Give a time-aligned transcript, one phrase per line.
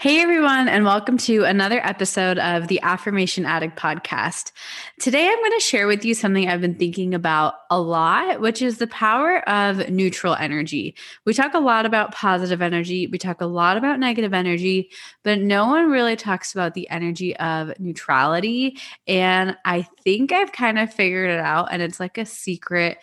[0.00, 4.52] Hey, everyone, and welcome to another episode of the Affirmation Addict podcast.
[5.00, 8.62] Today, I'm going to share with you something I've been thinking about a lot, which
[8.62, 10.94] is the power of neutral energy.
[11.24, 14.92] We talk a lot about positive energy, we talk a lot about negative energy,
[15.24, 18.78] but no one really talks about the energy of neutrality.
[19.08, 22.98] And I think I've kind of figured it out, and it's like a secret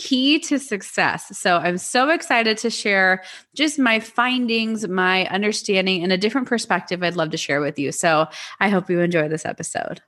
[0.00, 1.38] key to success.
[1.38, 3.22] So I'm so excited to share
[3.54, 7.92] just my findings, my understanding, and a different perspective I'd love to share with you.
[7.92, 8.26] So
[8.58, 10.00] I hope you enjoy this episode.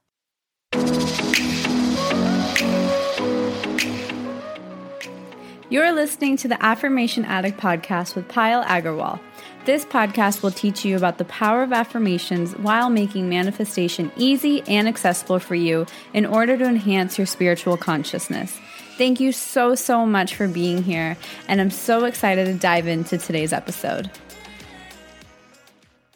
[5.68, 9.20] You're listening to the Affirmation Addict podcast with Payal Agarwal.
[9.66, 14.88] This podcast will teach you about the power of affirmations while making manifestation easy and
[14.88, 18.58] accessible for you in order to enhance your spiritual consciousness.
[19.02, 21.16] Thank you so, so much for being here,
[21.48, 24.08] and I'm so excited to dive into today's episode.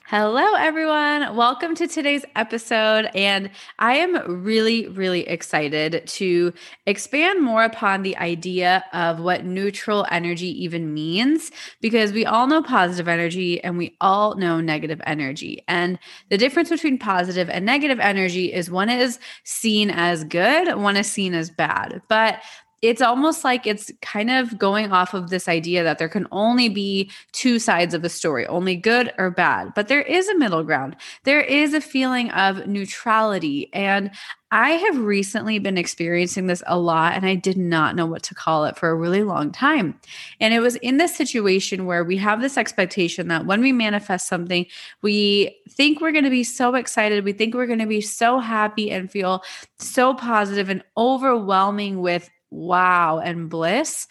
[0.05, 1.35] Hello, everyone.
[1.35, 3.11] Welcome to today's episode.
[3.13, 6.53] And I am really, really excited to
[6.87, 12.63] expand more upon the idea of what neutral energy even means, because we all know
[12.63, 15.65] positive energy and we all know negative energy.
[15.67, 15.99] And
[16.31, 21.11] the difference between positive and negative energy is one is seen as good, one is
[21.11, 22.01] seen as bad.
[22.09, 22.41] But
[22.83, 26.69] it's almost like it's kind of going off of this idea that there can only
[26.69, 29.73] be two sides of a story, only good or bad.
[29.75, 30.97] But there is a middle ground.
[31.25, 33.73] There is a feeling of neutrality.
[33.73, 34.11] And
[34.53, 38.35] I have recently been experiencing this a lot, and I did not know what to
[38.35, 39.99] call it for a really long time.
[40.41, 44.29] And it was in this situation where we have this expectation that when we manifest
[44.29, 44.67] something,
[45.03, 47.25] we think we're going to be so excited.
[47.25, 49.43] We think we're going to be so happy and feel
[49.79, 54.07] so positive and overwhelming with wow and bliss.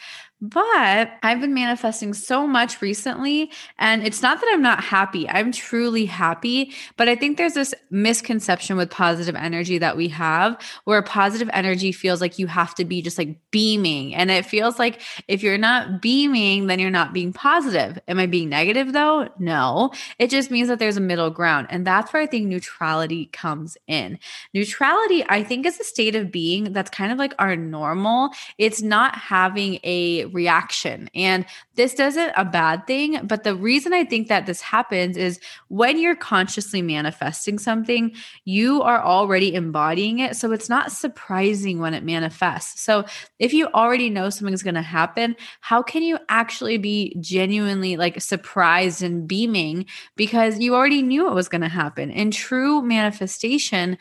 [0.49, 3.49] But I've been manifesting so much recently.
[3.79, 6.71] And it's not that I'm not happy, I'm truly happy.
[6.97, 11.91] But I think there's this misconception with positive energy that we have where positive energy
[11.91, 14.13] feels like you have to be just like beaming.
[14.13, 17.97] And it feels like if you're not beaming, then you're not being positive.
[18.07, 19.29] Am I being negative though?
[19.39, 19.91] No.
[20.19, 21.67] It just means that there's a middle ground.
[21.71, 24.19] And that's where I think neutrality comes in.
[24.53, 28.29] Neutrality, I think, is a state of being that's kind of like our normal.
[28.59, 31.09] It's not having a reaction.
[31.15, 35.39] And this doesn't a bad thing, but the reason I think that this happens is
[35.69, 38.13] when you're consciously manifesting something,
[38.43, 40.35] you are already embodying it.
[40.35, 42.81] So it's not surprising when it manifests.
[42.81, 43.05] So
[43.39, 48.21] if you already know something's going to happen, how can you actually be genuinely like
[48.21, 49.85] surprised and beaming
[50.15, 52.11] because you already knew it was going to happen?
[52.11, 53.97] In true manifestation,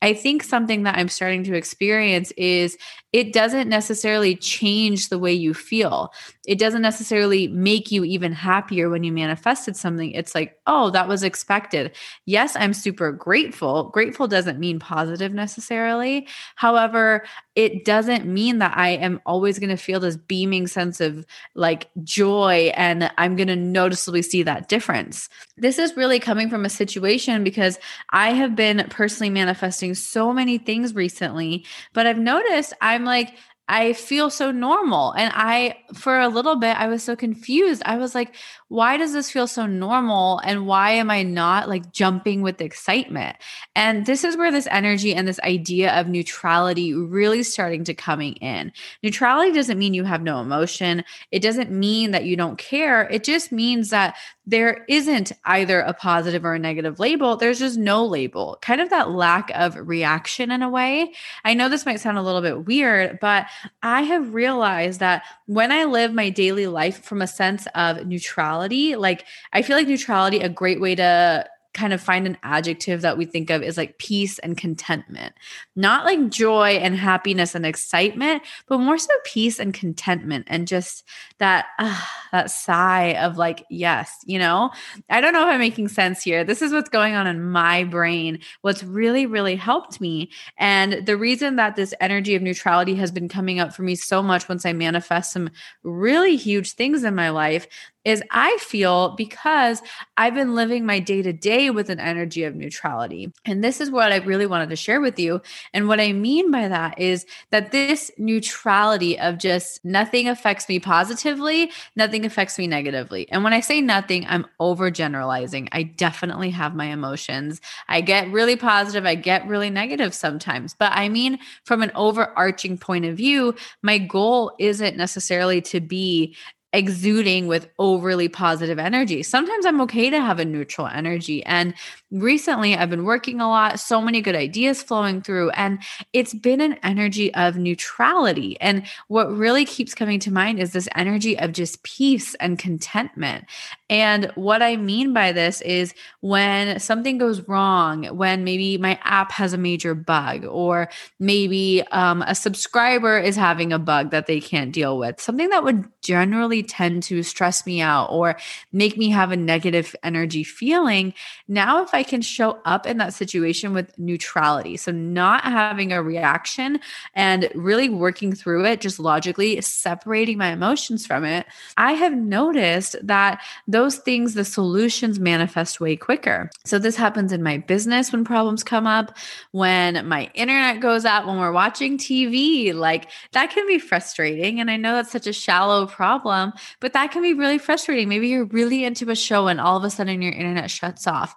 [0.00, 2.76] I think something that I'm starting to experience is
[3.12, 6.12] it doesn't necessarily change the way you feel.
[6.46, 10.12] It doesn't necessarily make you even happier when you manifested something.
[10.12, 11.96] It's like, oh, that was expected.
[12.26, 13.90] Yes, I'm super grateful.
[13.90, 16.28] Grateful doesn't mean positive necessarily.
[16.54, 17.24] However,
[17.58, 21.26] it doesn't mean that I am always going to feel this beaming sense of
[21.56, 25.28] like joy and I'm going to noticeably see that difference.
[25.56, 27.80] This is really coming from a situation because
[28.10, 31.64] I have been personally manifesting so many things recently,
[31.94, 33.34] but I've noticed I'm like,
[33.68, 35.12] I feel so normal.
[35.12, 37.82] And I, for a little bit, I was so confused.
[37.84, 38.34] I was like,
[38.68, 40.38] why does this feel so normal?
[40.38, 43.36] And why am I not like jumping with excitement?
[43.76, 48.34] And this is where this energy and this idea of neutrality really starting to coming
[48.34, 48.72] in.
[49.02, 51.04] Neutrality doesn't mean you have no emotion.
[51.30, 53.08] It doesn't mean that you don't care.
[53.08, 54.16] It just means that
[54.46, 57.36] there isn't either a positive or a negative label.
[57.36, 61.12] There's just no label, kind of that lack of reaction in a way.
[61.44, 63.46] I know this might sound a little bit weird, but
[63.82, 68.96] I have realized that when I live my daily life from a sense of neutrality,
[68.96, 73.18] like I feel like neutrality, a great way to kind of find an adjective that
[73.18, 75.34] we think of is like peace and contentment.
[75.76, 81.04] Not like joy and happiness and excitement, but more so peace and contentment and just
[81.38, 82.00] that uh,
[82.32, 84.70] that sigh of like yes, you know.
[85.08, 86.44] I don't know if I'm making sense here.
[86.44, 88.40] This is what's going on in my brain.
[88.62, 93.28] What's really really helped me and the reason that this energy of neutrality has been
[93.28, 95.50] coming up for me so much once I manifest some
[95.82, 97.66] really huge things in my life
[98.04, 99.82] is I feel because
[100.16, 103.32] I've been living my day to day with an energy of neutrality.
[103.44, 105.40] And this is what I really wanted to share with you.
[105.72, 110.78] And what I mean by that is that this neutrality of just nothing affects me
[110.78, 113.30] positively, nothing affects me negatively.
[113.30, 115.68] And when I say nothing, I'm overgeneralizing.
[115.72, 117.60] I definitely have my emotions.
[117.88, 120.74] I get really positive, I get really negative sometimes.
[120.78, 126.36] But I mean, from an overarching point of view, my goal isn't necessarily to be
[126.72, 129.22] exuding with overly positive energy.
[129.22, 131.42] Sometimes I'm okay to have a neutral energy.
[131.44, 131.74] And
[132.10, 135.80] recently I've been working a lot, so many good ideas flowing through, and
[136.12, 138.58] it's been an energy of neutrality.
[138.60, 143.44] And what really keeps coming to mind is this energy of just peace and contentment.
[143.90, 149.32] And what I mean by this is when something goes wrong, when maybe my app
[149.32, 150.88] has a major bug, or
[151.18, 155.64] maybe um, a subscriber is having a bug that they can't deal with, something that
[155.64, 158.36] would generally tend to stress me out or
[158.72, 161.14] make me have a negative energy feeling.
[161.46, 166.02] Now, if I can show up in that situation with neutrality, so not having a
[166.02, 166.80] reaction
[167.14, 171.46] and really working through it just logically, separating my emotions from it,
[171.76, 176.50] I have noticed that those things, the solutions manifest way quicker.
[176.64, 179.16] So, this happens in my business when problems come up,
[179.52, 182.74] when my internet goes out, when we're watching TV.
[182.74, 184.60] Like that can be frustrating.
[184.60, 188.08] And I know that's such a shallow problem, but that can be really frustrating.
[188.08, 191.36] Maybe you're really into a show and all of a sudden your internet shuts off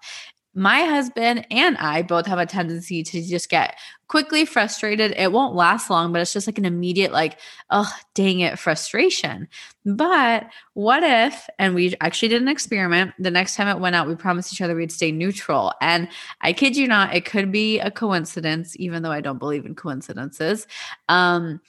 [0.54, 3.78] my husband and I both have a tendency to just get
[4.10, 5.14] quickly frustrated.
[5.16, 7.40] It won't last long, but it's just like an immediate, like,
[7.70, 9.48] oh, dang it, frustration.
[9.86, 13.14] But what if, and we actually did an experiment.
[13.18, 15.74] The next time it went out, we promised each other we'd stay neutral.
[15.80, 16.10] And
[16.42, 19.76] I kid you not, it could be a coincidence, even though I don't believe in
[19.76, 20.68] coincidences.
[21.08, 21.62] Um,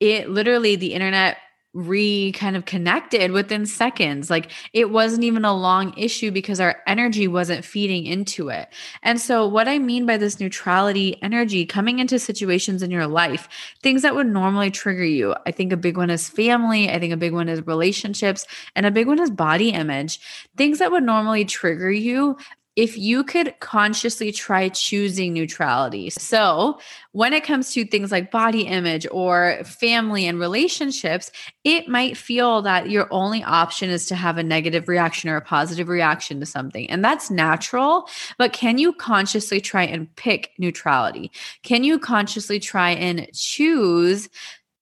[0.00, 1.38] it literally, the internet
[1.76, 4.30] re kind of connected within seconds.
[4.30, 8.72] Like it wasn't even a long issue because our energy wasn't feeding into it.
[9.02, 13.48] And so, what I mean by this neutrality energy coming into situations in your life,
[13.82, 15.34] things that would normally trigger you.
[15.46, 16.90] I think a big one is family.
[16.90, 18.46] I think a big one is relationships.
[18.74, 20.18] And a big one is body image.
[20.56, 22.38] Things that would normally trigger you
[22.76, 26.10] if you could consciously try choosing neutrality.
[26.10, 26.78] So,
[27.12, 31.32] when it comes to things like body image or family and relationships,
[31.64, 35.40] it might feel that your only option is to have a negative reaction or a
[35.40, 36.88] positive reaction to something.
[36.90, 38.08] And that's natural.
[38.36, 41.32] But can you consciously try and pick neutrality?
[41.62, 44.28] Can you consciously try and choose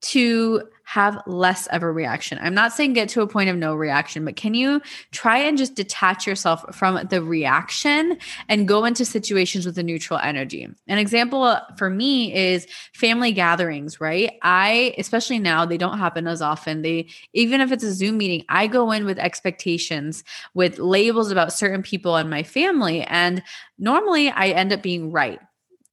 [0.05, 2.39] to have less of a reaction.
[2.43, 5.57] I'm not saying get to a point of no reaction, but can you try and
[5.57, 8.19] just detach yourself from the reaction
[8.51, 10.69] and go into situations with a neutral energy?
[10.87, 14.39] An example for me is family gatherings, right?
[14.43, 16.83] I, especially now, they don't happen as often.
[16.83, 20.23] They, even if it's a Zoom meeting, I go in with expectations,
[20.53, 23.03] with labels about certain people in my family.
[23.05, 23.43] And
[23.79, 25.41] normally I end up being right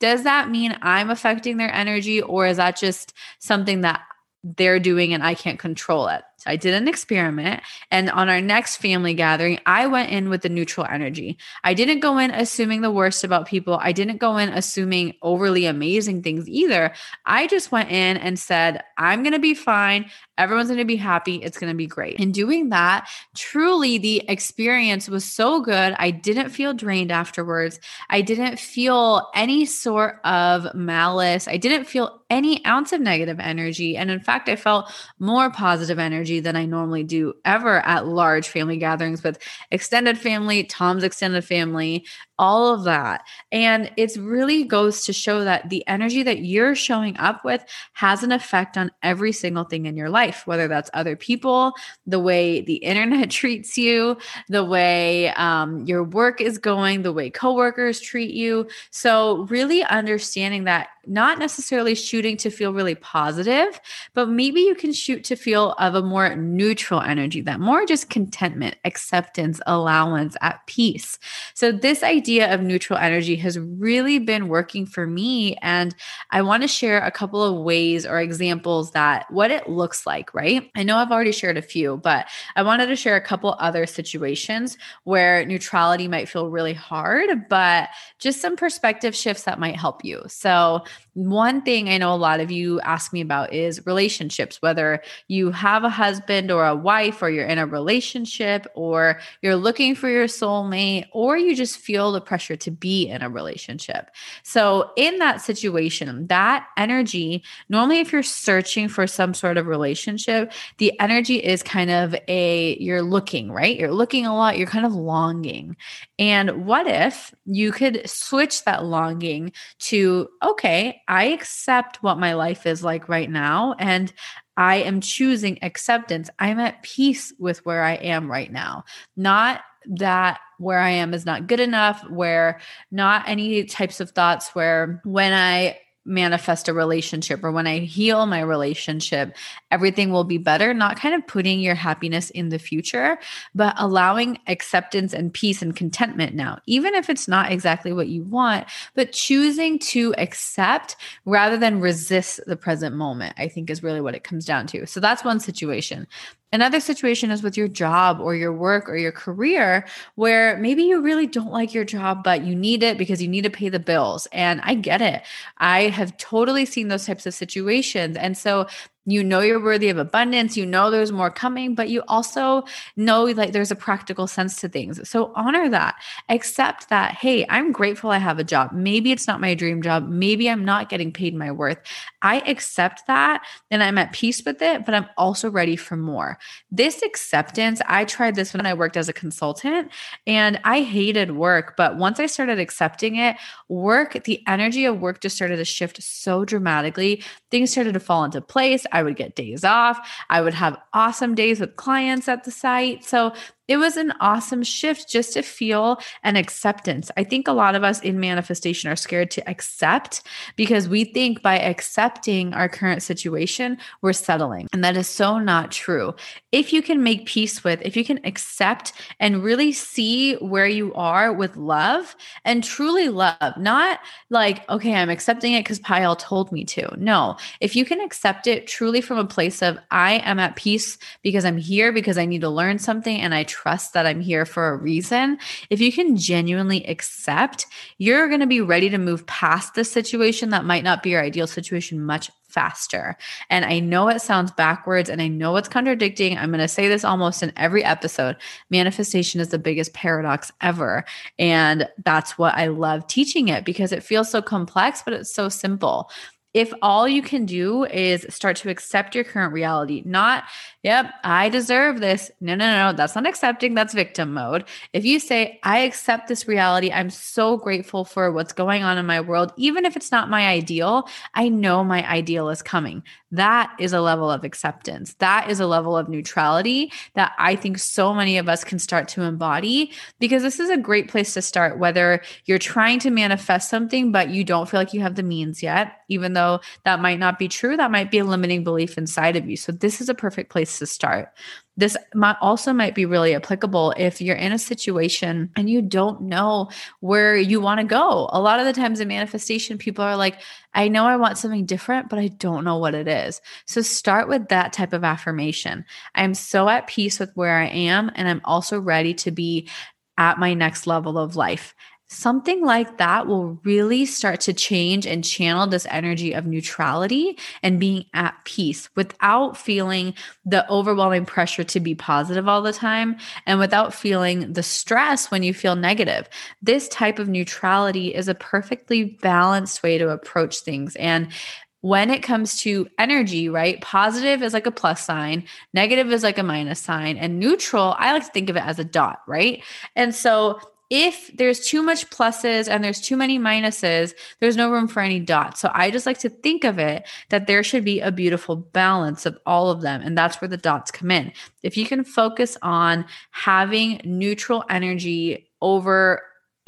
[0.02, 4.02] does that mean I'm affecting their energy or is that just something that
[4.44, 6.24] they're doing and I can't control it.
[6.46, 7.62] I did an experiment.
[7.92, 11.38] And on our next family gathering, I went in with the neutral energy.
[11.64, 13.80] I didn't go in assuming the worst about people.
[13.82, 16.94] I didn't go in assuming overly amazing things either.
[17.26, 20.10] I just went in and said, I'm going to be fine.
[20.38, 21.36] Everyone's going to be happy.
[21.36, 22.20] It's going to be great.
[22.20, 25.94] In doing that, truly the experience was so good.
[26.00, 27.80] I didn't feel drained afterwards.
[28.10, 31.48] I didn't feel any sort of malice.
[31.48, 33.98] I didn't feel any ounce of negative energy.
[33.98, 36.00] And in fact, I felt more positive
[36.32, 39.40] energy than I normally do ever at large family gatherings with
[39.72, 42.06] extended family, Tom's extended family,
[42.40, 43.24] all of that.
[43.52, 48.24] And it really goes to show that the energy that you're showing up with has
[48.24, 51.74] an effect on every single thing in your life, whether that's other people,
[52.08, 57.30] the way the internet treats you, the way um, your work is going, the way
[57.30, 58.68] coworkers treat you.
[58.90, 63.80] So, really understanding that not necessarily shooting to feel really positive,
[64.14, 68.10] but maybe you can shoot to feel of a more neutral energy, that more just
[68.10, 71.18] contentment, acceptance, allowance, at peace.
[71.54, 75.56] So, this idea of neutral energy has really been working for me.
[75.58, 75.96] And
[76.30, 80.34] I want to share a couple of ways or examples that what it looks like,
[80.34, 80.70] right?
[80.76, 83.86] I know I've already shared a few, but I wanted to share a couple other
[83.86, 87.90] situations where neutrality might feel really hard, but
[88.20, 90.22] just some perspective shifts that might help you.
[90.28, 95.02] So, one thing I know a lot of you ask me about is relationships, whether
[95.28, 99.94] you have a husband or a wife, or you're in a relationship, or you're looking
[99.94, 104.10] for your soulmate, or you just feel the pressure to be in a relationship.
[104.44, 110.54] So, in that situation, that energy, normally, if you're searching for some sort of relationship,
[110.78, 113.78] the energy is kind of a you're looking, right?
[113.78, 115.76] You're looking a lot, you're kind of longing.
[116.22, 122.68] And what if you could switch that longing to, okay, I accept what my life
[122.68, 124.14] is like right now and
[124.56, 126.30] I am choosing acceptance.
[126.38, 128.84] I'm at peace with where I am right now.
[129.18, 132.62] Not that where I am is not good enough, where
[132.92, 138.26] not any types of thoughts where when I manifest a relationship or when I heal
[138.26, 139.36] my relationship,
[139.70, 140.74] everything will be better.
[140.74, 143.20] Not kind of putting your happiness in the future,
[143.54, 148.24] but allowing acceptance and peace and contentment now, even if it's not exactly what you
[148.24, 154.02] want, but choosing to accept rather than resist the present moment, I think is really
[154.02, 154.86] what it comes down to.
[154.88, 156.08] So that's one situation.
[156.54, 161.00] Another situation is with your job or your work or your career where maybe you
[161.02, 163.80] really don't like your job, but you need it because you need to pay the
[163.80, 164.28] bills.
[164.34, 165.24] And I get it.
[165.60, 168.18] I have totally seen those types of situations.
[168.18, 168.68] And so
[169.06, 170.56] you know you're worthy of abundance.
[170.56, 172.64] You know there's more coming but you also
[172.96, 175.08] know like there's a practical sense to things.
[175.10, 175.96] So honor that.
[176.30, 178.72] Accept that hey i'm grateful i have a job.
[178.74, 180.08] Maybe it's not my dream job.
[180.10, 181.80] Maybe i'm not getting paid my worth.
[182.22, 186.38] I accept that and i'm at peace with it but i'm also ready for more.
[186.72, 189.92] This acceptance i tried this when i worked as a consultant
[190.28, 193.36] and i hated work but once i started accepting it
[193.70, 197.24] work the energy of work just started to shift so dramatically.
[197.50, 200.00] Things started to fall into place I would get days off.
[200.30, 203.04] I would have awesome days with clients at the site.
[203.04, 203.34] So
[203.72, 207.10] it was an awesome shift just to feel an acceptance.
[207.16, 210.24] I think a lot of us in manifestation are scared to accept
[210.58, 214.68] because we think by accepting our current situation, we're settling.
[214.74, 216.14] And that is so not true.
[216.52, 220.94] If you can make peace with, if you can accept and really see where you
[220.94, 222.14] are with love
[222.44, 226.94] and truly love, not like, okay, I'm accepting it because Payal told me to.
[226.98, 230.98] No, if you can accept it truly from a place of, I am at peace
[231.22, 234.46] because I'm here because I need to learn something and I trust that I'm here
[234.46, 235.38] for a reason,
[235.70, 237.66] if you can genuinely accept,
[237.98, 241.22] you're going to be ready to move past the situation that might not be your
[241.22, 243.18] ideal situation much faster.
[243.50, 246.38] And I know it sounds backwards and I know it's contradicting.
[246.38, 248.36] I'm going to say this almost in every episode.
[248.70, 251.06] Manifestation is the biggest paradox ever.
[251.40, 255.50] And that's what I love teaching it because it feels so complex, but it's so
[255.50, 256.10] simple
[256.54, 260.44] if all you can do is start to accept your current reality, not,
[260.84, 262.32] yep, I deserve this.
[262.42, 263.74] No, no, no, that's not accepting.
[263.74, 264.66] That's victim mode.
[264.94, 269.06] If you say, I accept this reality, I'm so grateful for what's going on in
[269.06, 273.04] my world, even if it's not my ideal, I know my ideal is coming.
[273.32, 275.14] That is a level of acceptance.
[275.16, 279.08] That is a level of neutrality that I think so many of us can start
[279.10, 283.70] to embody because this is a great place to start, whether you're trying to manifest
[283.70, 287.20] something, but you don't feel like you have the means yet, even though that might
[287.20, 287.78] not be true.
[287.78, 289.56] That might be a limiting belief inside of you.
[289.56, 291.30] So, this is a perfect place to start.
[291.78, 296.22] This might also might be really applicable if you're in a situation and you don't
[296.22, 298.30] know where you want to go.
[298.32, 300.42] A lot of the times in manifestation, people are like,
[300.74, 303.42] I know I want something different, but I don't know what it is.
[303.66, 305.86] So start with that type of affirmation.
[306.14, 309.70] I'm so at peace with where I am, and I'm also ready to be
[310.18, 311.74] at my next level of life
[312.12, 317.80] something like that will really start to change and channel this energy of neutrality and
[317.80, 320.14] being at peace without feeling
[320.46, 323.16] the overwhelming pressure to be positive all the time
[323.46, 326.28] and without feeling the stress when you feel negative.
[326.62, 330.98] This type of neutrality is a perfectly balanced way to approach things.
[330.98, 331.32] And
[331.80, 333.82] when it comes to energy, right?
[333.82, 338.14] Positive is like a plus sign, negative is like a minus sign, and neutral, I
[338.14, 339.64] like to think of it as a dot, right?
[339.96, 340.60] And so
[340.92, 345.22] if there's too much pluses and there's too many minuses, there's no room for any
[345.22, 345.62] dots.
[345.62, 349.26] So I just like to think of it that there should be a beautiful balance
[349.26, 350.02] of all of them.
[350.02, 351.32] And that's where the dots come in.
[351.64, 356.22] If you can focus on having neutral energy over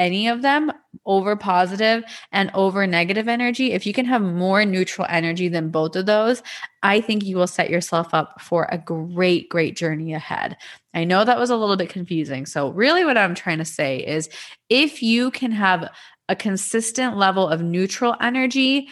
[0.03, 0.69] any of them
[1.05, 5.95] over positive and over negative energy, if you can have more neutral energy than both
[5.95, 6.43] of those,
[6.83, 10.57] I think you will set yourself up for a great, great journey ahead.
[10.93, 12.45] I know that was a little bit confusing.
[12.45, 14.29] So, really, what I'm trying to say is
[14.69, 15.89] if you can have
[16.27, 18.89] a consistent level of neutral energy,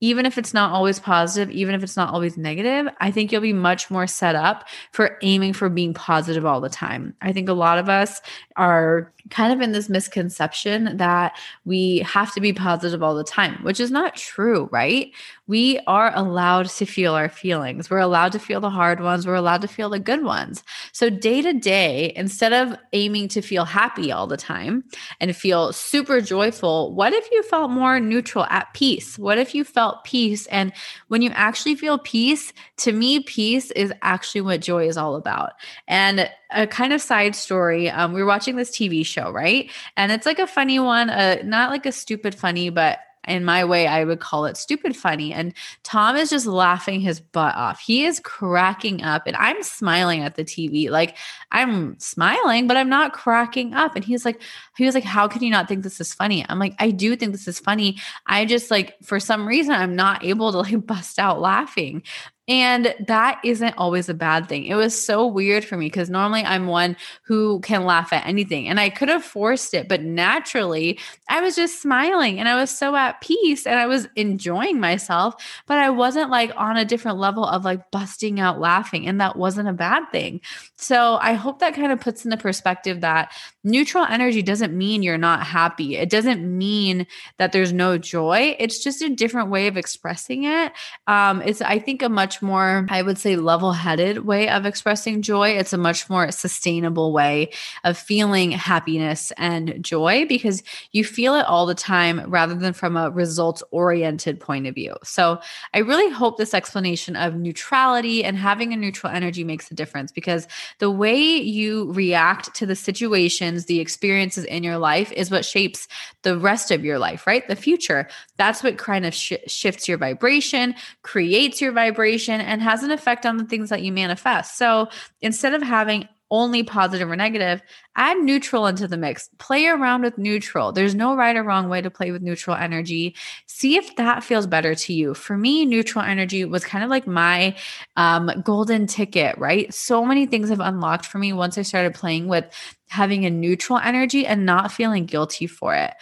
[0.00, 3.40] even if it's not always positive, even if it's not always negative, I think you'll
[3.40, 7.14] be much more set up for aiming for being positive all the time.
[7.22, 8.20] I think a lot of us
[8.56, 13.54] are kind of in this misconception that we have to be positive all the time,
[13.62, 15.12] which is not true, right?
[15.46, 17.90] We are allowed to feel our feelings.
[17.90, 19.26] We're allowed to feel the hard ones.
[19.26, 20.62] We're allowed to feel the good ones.
[20.92, 24.84] So, day to day, instead of aiming to feel happy all the time
[25.20, 29.18] and feel super joyful, what if you felt more neutral at peace?
[29.18, 30.46] What if you felt peace?
[30.46, 30.72] And
[31.08, 35.52] when you actually feel peace, to me, peace is actually what joy is all about.
[35.88, 37.90] And a kind of side story.
[37.90, 39.70] Um, we were watching this TV show, right?
[39.96, 43.64] And it's like a funny one, uh, not like a stupid funny, but in my
[43.64, 45.32] way, I would call it stupid funny.
[45.32, 45.52] And
[45.82, 47.80] Tom is just laughing his butt off.
[47.80, 50.90] He is cracking up, and I'm smiling at the TV.
[50.90, 51.16] Like
[51.52, 53.96] I'm smiling, but I'm not cracking up.
[53.96, 54.40] And he's like,
[54.76, 56.44] he was like, How can you not think this is funny?
[56.48, 57.98] I'm like, I do think this is funny.
[58.26, 62.02] I just like, for some reason, I'm not able to like bust out laughing.
[62.48, 64.66] And that isn't always a bad thing.
[64.66, 68.68] It was so weird for me because normally I'm one who can laugh at anything
[68.68, 72.70] and I could have forced it, but naturally I was just smiling and I was
[72.70, 75.34] so at peace and I was enjoying myself,
[75.66, 79.08] but I wasn't like on a different level of like busting out laughing.
[79.08, 80.40] And that wasn't a bad thing.
[80.76, 83.32] So I hope that kind of puts into perspective that
[83.64, 85.96] neutral energy doesn't mean you're not happy.
[85.96, 88.54] It doesn't mean that there's no joy.
[88.60, 90.72] It's just a different way of expressing it.
[91.08, 95.22] Um, it's, I think, a much more, I would say, level headed way of expressing
[95.22, 95.50] joy.
[95.50, 97.50] It's a much more sustainable way
[97.84, 100.62] of feeling happiness and joy because
[100.92, 104.94] you feel it all the time rather than from a results oriented point of view.
[105.04, 105.40] So
[105.74, 110.12] I really hope this explanation of neutrality and having a neutral energy makes a difference
[110.12, 110.46] because
[110.78, 115.88] the way you react to the situations, the experiences in your life is what shapes
[116.22, 117.46] the rest of your life, right?
[117.48, 118.08] The future.
[118.36, 123.26] That's what kind of sh- shifts your vibration, creates your vibration, and has an effect
[123.26, 124.58] on the things that you manifest.
[124.58, 124.88] So
[125.20, 127.62] instead of having only positive or negative,
[127.94, 129.30] add neutral into the mix.
[129.38, 130.72] Play around with neutral.
[130.72, 133.14] There's no right or wrong way to play with neutral energy.
[133.46, 135.14] See if that feels better to you.
[135.14, 137.56] For me, neutral energy was kind of like my
[137.96, 139.72] um, golden ticket, right?
[139.72, 142.44] So many things have unlocked for me once I started playing with
[142.88, 145.92] having a neutral energy and not feeling guilty for it.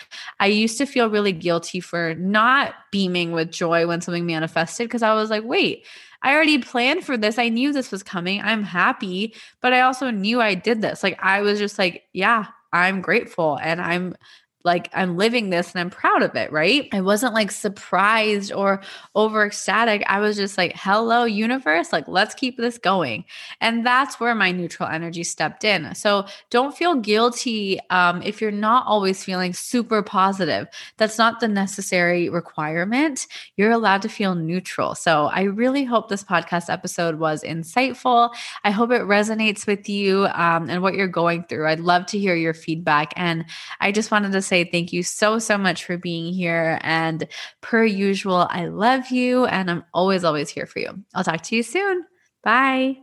[0.41, 5.03] I used to feel really guilty for not beaming with joy when something manifested because
[5.03, 5.87] I was like, wait,
[6.25, 7.39] I already planned for this.
[7.39, 8.41] I knew this was coming.
[8.41, 11.03] I'm happy, but I also knew I did this.
[11.03, 14.17] Like I was just like, yeah, I'm grateful and I'm
[14.65, 16.89] like I'm living this and I'm proud of it, right?
[16.93, 18.81] I wasn't like surprised or
[19.15, 20.03] over ecstatic.
[20.07, 23.27] I was just like, hello, universe, like let's keep this going.
[23.61, 25.95] And that's where my neutral energy stepped in.
[25.95, 30.67] So don't feel guilty um, if you're not always feeling super positive.
[30.97, 33.27] That's not the necessary requirement.
[33.57, 34.95] You're allowed to feel neutral.
[34.95, 38.35] So I really hope this podcast episode was insightful.
[38.65, 41.67] I hope it resonates with you um, and what you're going through.
[41.67, 43.13] I'd love to hear your feedback.
[43.17, 43.45] And
[43.81, 46.79] I just wanted to say, say thank you so, so much for being here.
[46.83, 47.27] And
[47.61, 51.03] per usual, I love you and I'm always, always here for you.
[51.13, 52.05] I'll talk to you soon.
[52.45, 52.99] Bye.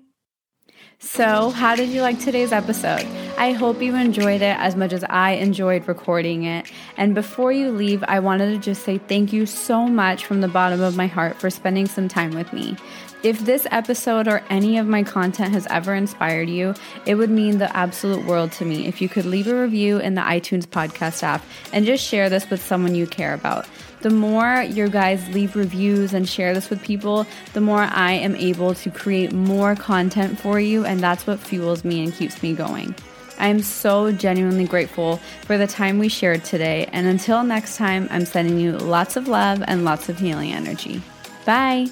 [1.00, 3.06] So, how did you like today's episode?
[3.36, 6.72] I hope you enjoyed it as much as I enjoyed recording it.
[6.96, 10.48] And before you leave, I wanted to just say thank you so much from the
[10.48, 12.78] bottom of my heart for spending some time with me.
[13.24, 16.74] If this episode or any of my content has ever inspired you,
[17.06, 20.16] it would mean the absolute world to me if you could leave a review in
[20.16, 23.68] the iTunes podcast app and just share this with someone you care about.
[24.02, 28.36] The more your guys leave reviews and share this with people, the more I am
[28.36, 32.56] able to create more content for you, and that's what fuels me and keeps me
[32.56, 32.96] going.
[33.38, 38.08] I am so genuinely grateful for the time we shared today, and until next time,
[38.10, 41.04] I'm sending you lots of love and lots of healing energy.
[41.46, 41.88] Bye.